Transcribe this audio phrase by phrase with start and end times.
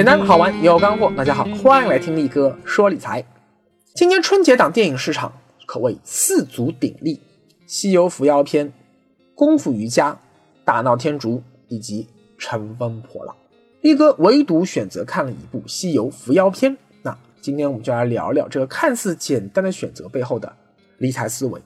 [0.00, 3.22] 简单好玩有干货，大家好，欢迎来听力哥说理财。
[3.94, 5.30] 今年春节档电影市场
[5.66, 7.16] 可谓四足鼎立，
[7.66, 8.66] 《西游伏妖篇》
[9.34, 10.10] 《功夫瑜伽》
[10.64, 11.36] 《大闹天竺》
[11.68, 12.04] 以及
[12.38, 13.36] 《乘风破浪》，
[13.82, 16.72] 力哥唯独选择看了一部《西游伏妖篇》。
[17.02, 20.50] 那今天我们就来聊聊这个看似简单的选择背后的
[20.96, 21.60] 理财思维。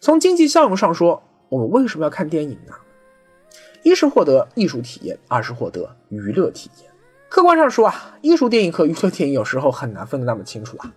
[0.00, 2.72] 从经济效用上说，我们为什么要看电影呢？
[3.84, 6.89] 一是获得艺术体验，二是获得娱乐体验。
[7.30, 10.92] 客观上说啊，艺术电影和娱乐电影有时候很难分得那么清楚啊。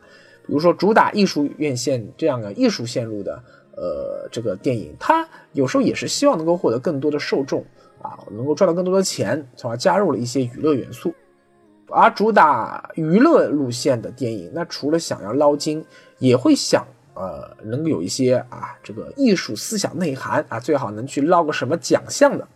[0.48, 3.42] 比如说，主打艺术院线这样的艺术线路的，
[3.78, 7.64] 呃，这个电影，它有时候也是希望能够获得更多的受众
[8.02, 11.14] 啊，能够赚到更多的钱，从而加入了一些娱乐元素。
[11.88, 15.86] 而主打娱乐路线的电影，那除了想要捞金，
[16.18, 22.48] 也会想，呃，能有一些啊，这个艺术思想内涵啊，最好能去捞个什么奖项的。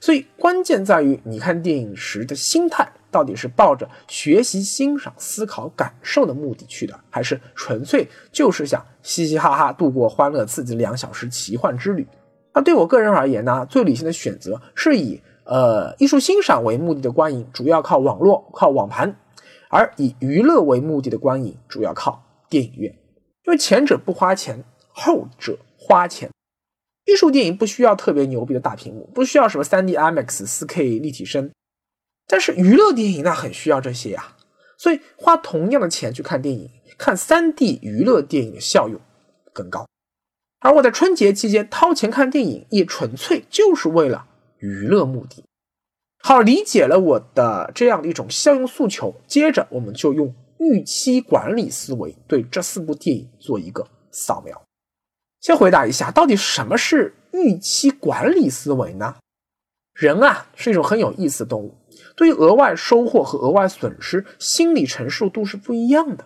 [0.00, 2.86] 所以关键在于你看电影时的心态。
[3.14, 12.04] 到底是抱着学习、欣赏、思考、感受的目的去的，还是纯粹就是想嘻嘻哈哈度过欢乐刺激两小时奇幻之旅？
[12.52, 19.08] 那对我个人而言呢，最理性的选择是以呃艺术欣赏为目的的观影，主要靠网络、靠网盘；
[19.70, 22.92] 而以娱乐为目的的观影，主要靠电影院。
[23.46, 26.28] 因为前者不花钱，后者花钱。
[27.04, 31.50] 艺术电影不需要特别牛逼的大屏幕，不需要什么 3D IMAX、4K 立体声。
[32.26, 34.34] 但是娱乐电影那很需要这些呀，
[34.78, 39.00] 所以花同样的钱去看电影，看三 D 娱乐电影的效用
[39.52, 39.86] 更高。
[40.60, 44.26] 而我在春节期间掏钱看电影，也纯粹就是为了
[44.58, 45.44] 娱乐目的。
[46.22, 54.58] 好，理解了我的这样的一种效用诉求，接着我们就用预期管理思维对这四部电影做一个扫描。
[55.42, 59.16] 先回答一下，到底什么是预期管理思维呢？
[59.94, 61.74] 人啊是一种很有意思的动物。
[62.16, 66.24] 对于额外收获和额外损失，心理承受度是不一样的。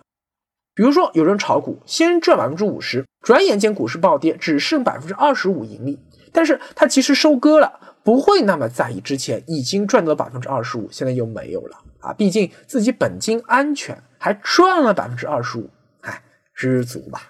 [0.75, 5.99] 比如说，有人炒股，先赚百分之五十，转眼间股市暴跌，只剩百分之二十五盈利，
[6.31, 15.69] 但是他其实收割了，不会那么在意之前已经赚到百分之二十五，现在又没有了啊，毕竟自己本金安全，还赚了百分之二十五，
[16.01, 17.27] 哎，知足吧。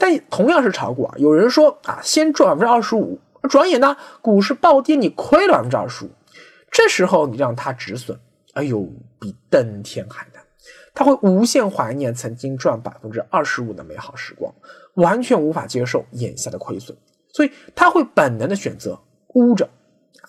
[0.00, 6.10] 但同样是炒股啊，有人说啊，先赚百分之二十五，转眼呢，股市暴跌，你亏了百分之二十五。
[6.70, 8.18] 这时候你让他止损，
[8.54, 8.88] 哎呦，
[9.20, 10.42] 比登天还难。
[10.94, 14.52] 他会无限怀念曾经赚百分之二十五的美好时光，
[14.94, 16.96] 完全无法接受眼下的亏损，
[17.32, 18.98] 所以他会本能的选择
[19.34, 20.28] 捂着，啊，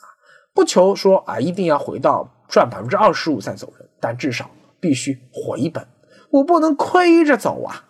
[0.54, 4.50] 不求说啊一定要回到赚百分之二十五再走人，但至少
[4.80, 5.86] 必须回本，
[6.30, 7.86] 我不能亏着走啊。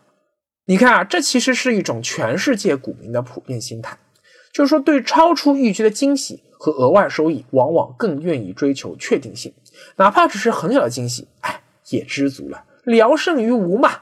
[0.66, 3.98] 你看啊，这其实是一种全世界股民的普遍心态，
[4.54, 6.42] 就是说对超出预期的惊喜。
[6.56, 9.54] 和额外收益，往往更愿意追求确定性，
[9.98, 14.00] 哪怕只是很小的惊喜，哎，也知足了，聊胜于无嘛。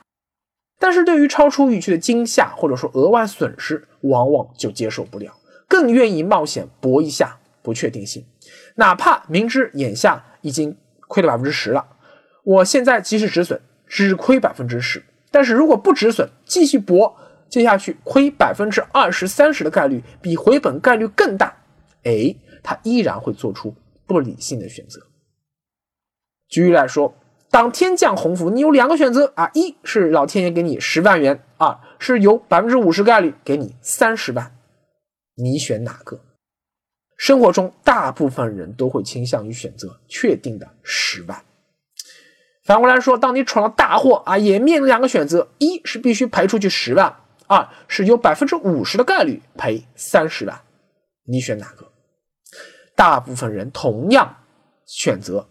[0.78, 5.34] 但是对于超出预期的惊吓或者说额外损失，往往就接受不了，
[5.68, 8.24] 更愿意冒险搏一下不确定性，
[8.76, 11.84] 哪怕明知眼下已经亏了百分之十了，
[12.44, 17.18] 我现在即使止损，只亏百分之十，但是如果不止损，继续搏，
[17.52, 21.56] 接下去亏百分之二十三十的概率比回本概率更大，
[22.04, 22.34] 哎。
[22.64, 23.76] 他依然会做出
[24.06, 25.02] 不理性的选择。
[26.48, 27.12] 举例来说，
[27.50, 34.56] 当天降鸿福，你有两个选择啊：一是老天爷给你十万元，二是有百分之五十概率给你三十万，
[35.38, 36.22] 你选哪个？
[37.18, 41.44] 生活中大部分人都会倾向于选择确定的十万。
[42.64, 47.12] 反过来说，当你闯了大祸啊，也面临两个选择：一是必须赔出去十万，
[47.52, 50.58] 二是有百分之五十的概率赔三十万，
[51.26, 51.86] 你选哪个？
[52.96, 54.38] 大部分人同样
[54.86, 55.46] 选择，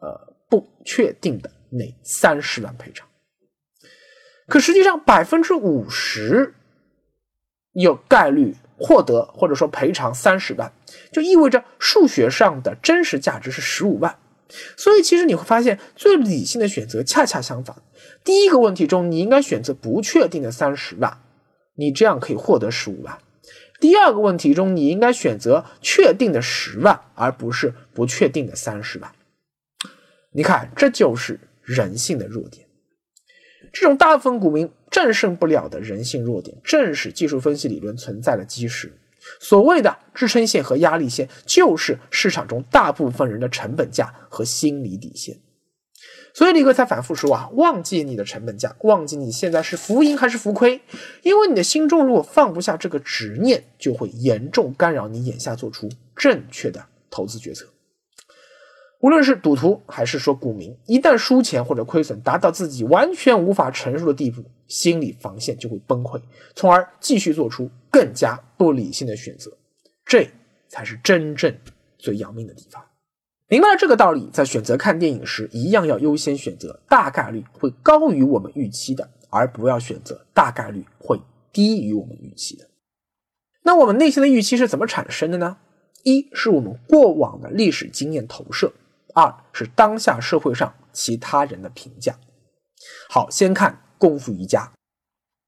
[0.00, 3.08] 呃，不确定的那三十万赔偿。
[4.46, 6.54] 可实际上，百分之五十
[7.72, 10.70] 有概率获得或者说赔偿三十万，
[11.10, 14.18] 就意味着数学上的真实价值是十五万。
[14.76, 17.74] 所以，其实你会发现，最理性的选择恰恰相反。
[18.22, 21.18] 第一个问题中，你应该选择不确定的三十万，
[21.76, 23.18] 你这样可以获得十五万。
[23.78, 29.12] 第二个问题中，你应该选择确定的十万，而不是不确定的三十万。
[30.32, 32.66] 你看，这就是人性的弱点。
[33.72, 38.92] 这种大部分股民战胜不了的人性弱点，正是技术分析理论存在的基石。
[39.40, 45.36] 所谓的支撑线和压力线，就是市场中大部分人的成本价和心理底线。
[46.36, 50.78] 所以李哥才反复说啊，忘记你的成本价，忘记你现在是浮盈还是浮亏，
[51.22, 57.64] 因为你的心中如果放不下这个执念，就会严重干扰你眼下做出正确的投资决策。
[59.00, 66.20] 无论是赌徒还是说股民，一旦输钱或者亏损达到自己完全无法承受的地步，心理防线就会崩溃，
[66.54, 69.50] 从而继续做出更加不理性的选择。
[70.04, 70.28] 这
[70.68, 71.56] 才是真正
[71.96, 72.84] 最要命的地方。
[73.48, 81.20] 明白了这个道理，在选择看电影时，一样要优先选择大概率会高于我们预期的，而不要选择大概率会
[81.52, 82.68] 低于我们预期的。
[83.62, 85.58] 那我们内心的预期是怎么产生的呢？
[86.02, 88.72] 一是我们过往的历史经验投射。
[89.14, 92.14] 二是当下社会上其他人的评价。
[93.08, 94.60] 好，先看《功夫瑜伽》。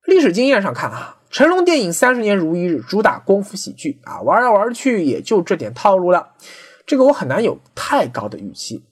[0.07, 6.35] 历史经验上看啊，成龙电影三十年如一日，主打功夫喜剧啊，玩来玩去也就这点套路了。
[6.89, 8.83] 这个我很难有太高的预期。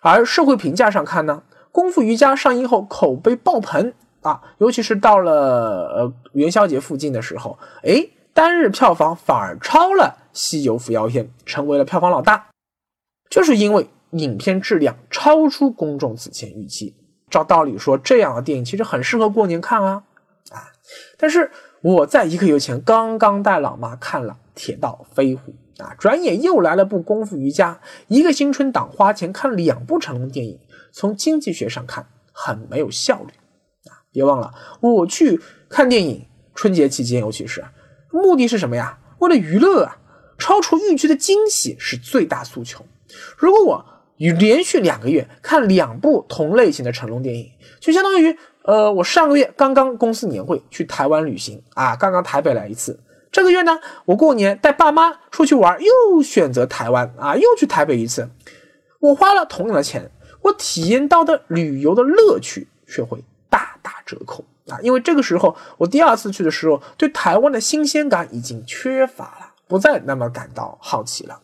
[0.00, 3.92] 而社会评价上看呢，《功夫瑜伽》上映后口碑爆棚
[4.22, 5.32] 啊，尤其是到了
[5.94, 12.48] 呃元宵节附近的时候，哎，单日票房反而超了《西游伏妖篇》，成为了票房老大。
[13.30, 13.86] 就是因为。
[14.12, 16.94] 影片质量超出公众此前预期。
[17.28, 20.04] 照道理说，这样的电影其实很适合过年看啊
[20.52, 20.70] 啊！
[21.18, 21.50] 但是
[21.82, 27.80] 我在一个月前刚刚带老妈看了《铁道飞虎》啊，转眼又来了部《功夫瑜伽》。
[28.08, 30.58] 一个新春档花钱看两部成龙电影，
[30.92, 33.32] 从经济学上看很没有效率
[33.90, 34.00] 啊！
[34.10, 37.64] 别忘了，我去看电影，春节期间尤其是，
[38.10, 38.98] 目的是什么呀？
[39.18, 39.98] 为了娱乐啊！
[40.38, 42.84] 超出预期的惊喜是最大诉求。
[43.38, 43.84] 如果我
[44.16, 47.50] 连续两个月看两部同类型的成龙电影，
[47.80, 52.98] 就相当于，呃，我上个月刚刚公司年会去台湾旅行啊，刚刚台北来一次。
[53.36, 58.30] 这个月呢，我过年带爸妈出去玩，又选择台湾啊，又去台北一次。
[58.98, 60.10] 我花了同样的钱，
[60.40, 71.38] 我体验到的旅游的乐趣却会大打折扣啊，因为这个时候我第二次去的时候，对台湾的新鲜感已经缺乏了，不再那么感到好奇了。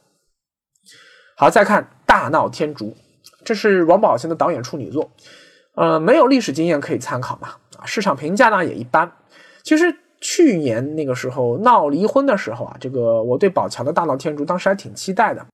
[1.36, 1.90] 好，再看。
[2.06, 2.96] 大闹天竺，
[3.44, 5.10] 这是王宝强的导演处女作，
[5.74, 7.56] 呃，没有历史经验可以参考嘛？
[7.78, 9.12] 啊，市场评价呢也一般。
[9.62, 15.44] 其实去年那个时候闹离婚的时候啊，这个我对宝强的大闹天竺当时还挺期待的。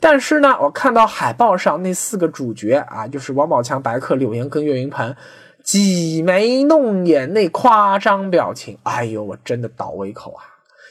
[0.00, 5.14] 但是呢，我看到海报上那四个主角啊，就是王宝强、白客、柳岩跟岳云鹏，
[5.62, 10.42] 挤眉弄眼那夸张表情，哎呦，我真的倒胃口啊！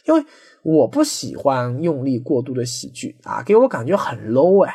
[0.05, 0.25] 因为
[0.63, 4.73] 我不喜欢用力过度的喜剧啊，给我感觉很 low 哎。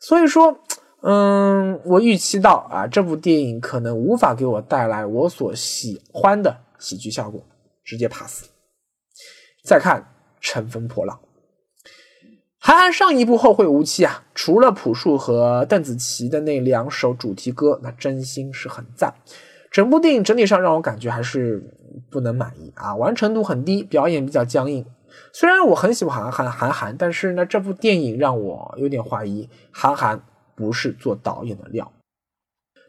[0.00, 0.58] 所以说，
[1.02, 7.42] 嗯，我预期到啊，这部电影可能无法给我带来我所喜欢的喜剧效果，
[7.84, 8.44] 直接 pass。
[9.64, 10.00] 再看
[10.40, 11.18] 《乘风破浪》，
[12.58, 19.14] 韩寒上一部《后会无期》啊，除了朴树和邓紫棋的那两首主题歌，那真心是很赞。
[19.70, 21.62] 整部电影整体上让我感觉还是
[22.10, 24.86] 不能满意啊，完成度很低，表演比较僵硬。
[25.32, 30.22] 虽然我很喜欢韩寒韩寒，但是呢，这部电影让我有点怀疑韩寒
[30.54, 31.92] 不是做导演的料。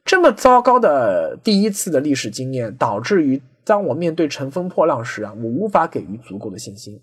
[0.05, 6.99] 这么糟糕的第一次的历史经验，导致于当我面对《乘风破浪》时啊，我无法给予足够的信心。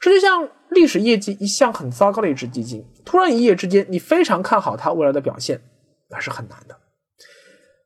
[0.00, 5.60] 这就像历史业绩一向很糟糕的一只基金，突然一夜之间你非常看好它未来的表现，
[6.10, 6.76] 那是很难的。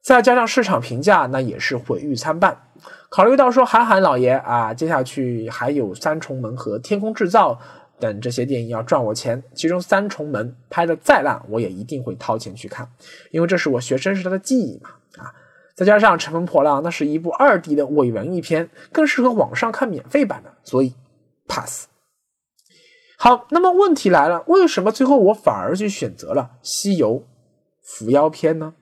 [0.02, 2.58] 再加上市场评价，那也是毁誉参半。
[3.10, 7.52] 考虑到说韩寒老爷啊，接下去还有《三重门》和《天空制造》
[8.00, 12.90] 等这些电影要赚我钱，其中《三重门》拍的再烂，我也一定会掏钱去看，
[13.30, 15.32] 因为这是我学生时代的记忆嘛啊！
[15.78, 20.92] 再加上《乘风破浪》，那是一部二 D 的伪文艺片，更适合网上看免费版的，所以
[21.46, 21.86] pass。
[23.16, 27.24] 好，那么问题来了，为什么最后我反而去选择了《西游
[27.80, 28.74] 伏妖篇》呢？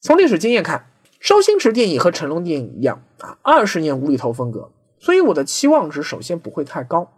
[0.00, 0.86] 从历史经验看。
[1.20, 4.70] 周星驰电影和成龙电影一样啊，二十年无厘头风格，
[5.00, 7.12] 所以我的期望值首先不会太高。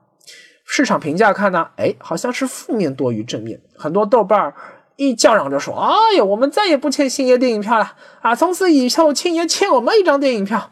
[0.65, 4.55] 市场评价看呢，哎，好像是负面多于正面，很多豆瓣
[5.01, 8.35] 一叫嚷着说：“哎呀，我们再也不欠星爷电影票了啊！
[8.35, 10.71] 从此以后，星爷欠我们一张电影票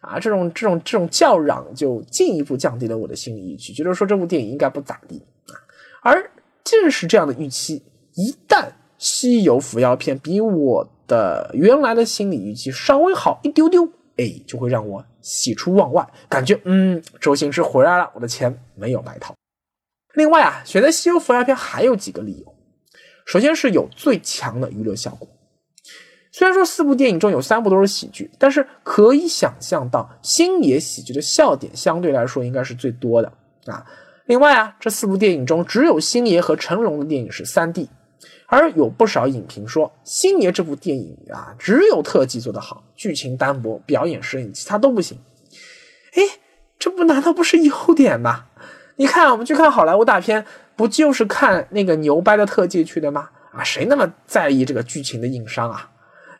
[0.00, 5.54] 啊！”这种这种这种叫嚷就进一步降低了我的心理预期，觉得说这部电影应该不咋地啊。
[6.02, 6.30] 而
[6.64, 7.82] 正是这样的预期，
[8.14, 8.62] 一旦
[8.98, 10.90] 《西游伏妖篇》比我。
[11.06, 19.34] 的原来的心理预期稍微好一丢丢，哎，就会让我喜出望外，感觉嗯，周星驰回来了，我的钱没有白掏。
[20.14, 22.53] 另外啊，选择《西游伏妖篇》还有几个理由，
[23.24, 25.28] 首先是有最强的娱乐效果。
[26.32, 33.32] 虽然说四部电影中有三部都是喜剧，但是可以想象到星爷喜剧的笑点相对来说应该是最多的
[33.66, 33.84] 啊。
[34.26, 37.88] 另外啊，这四部电影中只有星爷和成龙的电影是三 D。
[38.46, 45.18] 而有不少影评说，《星爷》这部电影啊，只有特技做得好，剧情单薄，表演摄影，其他都不行。
[46.14, 46.22] 哎，
[46.78, 48.46] 这不难道不是优点吗？
[48.96, 50.44] 你看，我们去看好莱坞大片，
[50.76, 53.28] 不就是看那个牛掰的特技去的吗？
[53.52, 55.90] 啊，谁那么在意这个剧情的硬伤啊？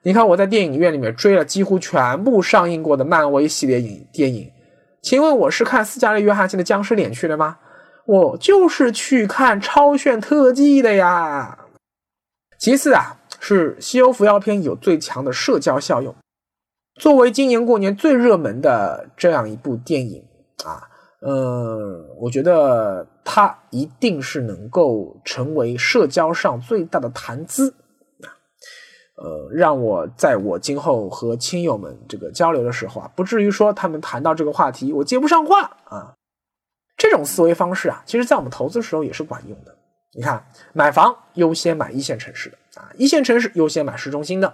[0.02, 4.50] 你看我在电影院里面追了几乎全部上映过的漫威系列影电影，
[5.00, 7.56] 请问我是看斯嘉丽约翰逊的僵尸脸去的吗？
[8.06, 11.58] 我就是去看超炫特技的呀。
[12.58, 16.14] 其次啊，是《西游伏妖篇》有最强的社交效用，
[17.00, 20.22] 作为今年过年最热门的这样一部电影
[20.64, 20.90] 啊。
[21.26, 27.74] 嗯，我觉得它一定是能够成为社交上最大的谈资，
[29.16, 36.12] 呃，让我在我今后和亲友们这个交流的时候啊，不至于说他们谈到这个话题我接不上话啊。
[36.98, 39.74] 这种思维方式啊，其实在我们投资的时候也是管用的。
[40.12, 44.48] 你看，买房优先买一线城市的啊，一线城市优先买市中心的；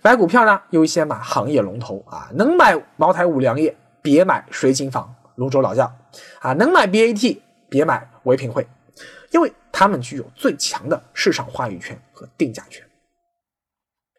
[0.00, 5.12] 买股票呢，优先买行业龙头啊，能买茅台、五粮液，别买水井坊。
[5.36, 5.92] 泸州老窖
[6.40, 8.66] 啊，能买 BAT 别买唯品会，
[9.30, 12.84] 因为他们具有最强的市场话语权和定价权。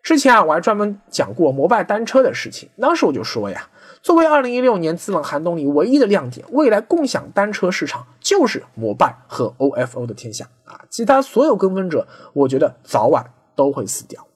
[0.03, 3.67] 之前啊，我还专门讲过摩拜单车的事情，当时我就说呀，
[4.03, 14.27] 作为2016年资本寒冬里唯一的亮点，未来共享单车市场就是摩拜和 OFO 的天下啊，其他所有跟风者，我觉得早晚都会死掉。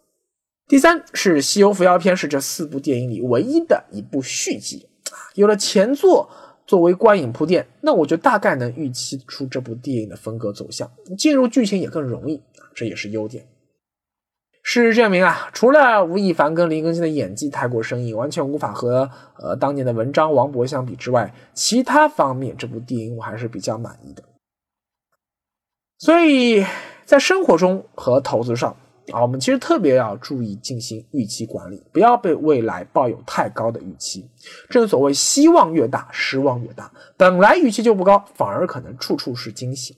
[0.67, 6.29] 第三是《西游伏妖篇》，是这四部电影里唯一的一部续集啊，有了前作。
[6.69, 12.39] 作为观影铺垫，那我就大概能预期出这部电影的风格走向，进入剧情也更容易，
[12.75, 13.43] 这也是优点。
[14.61, 19.09] 事实证明啊，除了吴亦凡跟林更新的演技太过生硬，完全无法和
[19.39, 24.21] 呃当年的文章王勃相比之外，其他方面这部电影我还是比较满意的。
[25.97, 26.63] 所以
[27.03, 28.77] 在生活中和投资上。
[29.09, 34.29] 啊，我们其实特别要注意进行预期管理，不要被未来抱有太高的预期。
[34.69, 36.91] 正所谓希望越大，失望越大。
[37.17, 39.97] 本来预期就不高，反而可能处处是惊喜。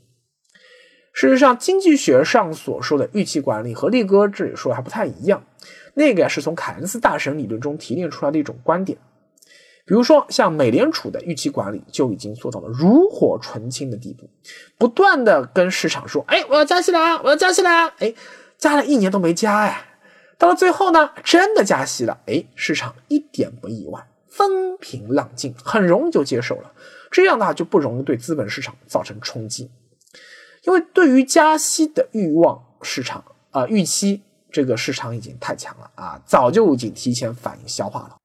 [1.13, 5.43] 事实上，经济学上所说的预期管理和力哥这里说的还不太一样。
[5.93, 8.97] 那个呀，是从凯恩斯大神理论中提炼出来的一种观点。
[9.85, 14.29] 比如说，像美联储的预期管理就已经做到了炉火纯青的地步，
[14.77, 18.13] 不断的跟市场说：“哎，我要加息了啊，我要加息了啊！”哎。
[18.61, 19.85] 加了一年都没加哎，
[20.37, 26.71] 到了最后呢，真的加息了哎，市场一点不意外，风平浪静，很容易就接受了。
[27.09, 29.69] 这样的话就不容易对资本市场造成冲击，
[30.63, 38.15] 因为对于加息的欲望市场啊预期，这个市场已经太强了啊，早就已经提前反应消化了。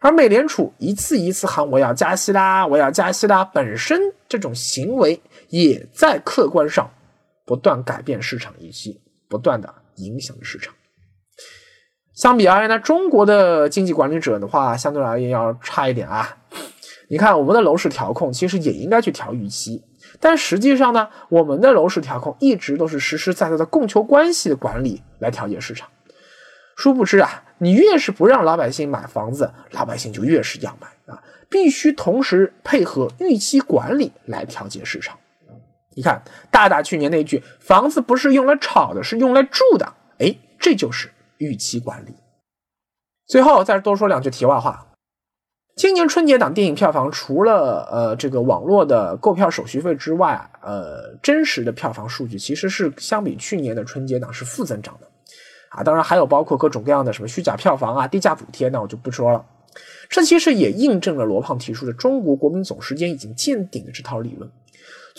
[0.00, 5.20] 而美联储一次一次喊我要加息啦，我要加息啦，本身这种行为
[5.50, 6.90] 也在客观上
[7.44, 8.98] 不断改变市场预期。
[9.28, 10.74] 不断的影响着市场。
[12.14, 16.36] 相比而言呢，中国的经济管理者的话，相对而言要差一点啊。
[17.08, 19.82] 你看，我们的楼市调控其实也应该去调预期，
[20.20, 25.88] 但实际上呢，我们的楼市调控一直都是实实在在的供求关系的管理来调节市场。
[26.76, 31.22] 殊不知啊，你越是不让老百姓买房子，老百姓就越是要买啊。
[31.48, 35.18] 必须同时配合预期管理来调节市场。
[35.98, 42.14] 你看，大大去年那句“房子不是用来炒的，是用来住的”，哎，这就是预期管理。
[43.26, 44.92] 最后再多说两句题外话：
[45.74, 55.08] 今年春节档电影票房除了呃这个网络的购票手续费之外，呃，真实的票房数据其实是相比去年的春节档是负增长的
[55.70, 55.82] 啊。
[55.82, 59.44] 当然还有包括各种各样的什么虚假票房啊、低价补贴，那我就不说了。
[60.08, 64.48] 这其实也印证了罗胖提出的中国国民总时间已经见顶的这套理论。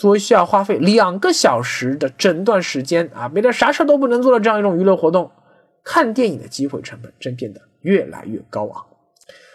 [0.00, 5.30] 作为需要花费两个小时的整段时间啊，别的啥事都不能做的这样一种娱乐活动，
[5.84, 8.86] 看电影的机会成本正变得越来越高昂。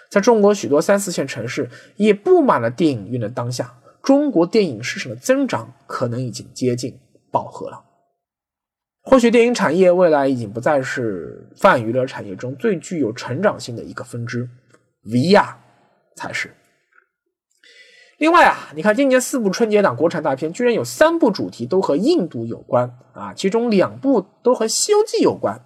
[0.08, 3.74] 在中国许多三四线城市也布满了电影院的当下，
[4.04, 6.96] 中国电影市场的增长可能已经接近
[7.32, 7.84] 饱和了。
[9.02, 14.48] 或许电影产业未来已经不再是泛娱乐产业中最具有成长性的一个分支
[15.06, 15.56] ，VR
[16.16, 16.52] 才是。
[18.18, 25.60] 另外啊，你看今年四部春节档国产大片，居然有三部主题都和印度有关啊，其中两部都和《西游记》有关。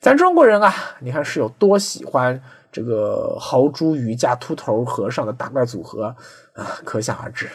[0.00, 2.40] 咱中国人啊，你看是有多喜欢
[2.70, 6.14] 这个豪猪鱼加秃头和尚的打怪组合
[6.52, 7.48] 啊，可想而知。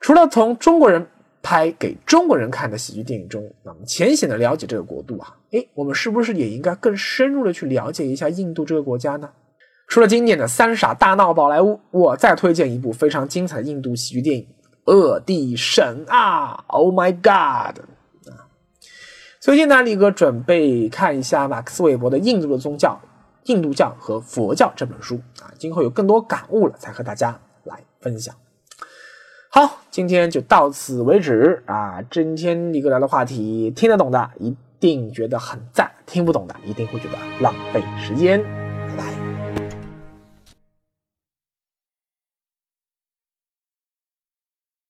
[0.00, 1.06] 除了从中国人
[1.42, 9.30] 拍给中国人看的喜剧电影中，那么浅显的了解这个国度啊，诶，我们是不是也应该更深入的去了解一下印度这个国家呢？
[9.86, 14.46] 除了经典的《三傻大闹宝莱坞》，我再推荐一部非常精彩的印度喜剧电影
[14.92, 17.78] 《恶地神啊》！Oh my god！
[18.28, 18.48] 啊，
[19.38, 23.00] 最近呢，力哥准备看一下马克思韦伯的《印度的宗教、
[23.44, 28.34] 印度教和佛教》这本书啊，今后有更多感悟了，才和大家来分享。
[29.50, 32.02] 好，今天就到此为止啊！
[32.10, 38.63] 今天一个聊的话题，听得懂的一定觉得很赞，听不懂的一定会觉得浪费时间。